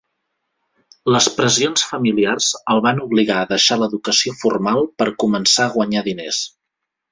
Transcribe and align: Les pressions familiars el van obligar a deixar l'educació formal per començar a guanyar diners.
Les 1.15 1.27
pressions 1.39 1.83
familiars 1.89 2.47
el 2.77 2.81
van 2.87 3.03
obligar 3.05 3.37
a 3.43 3.51
deixar 3.53 3.79
l'educació 3.83 4.35
formal 4.41 4.83
per 5.03 5.11
començar 5.27 5.69
a 5.71 5.77
guanyar 5.79 6.07
diners. 6.13 6.45